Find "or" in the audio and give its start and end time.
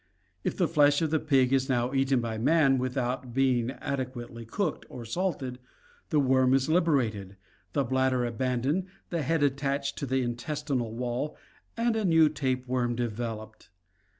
4.89-5.05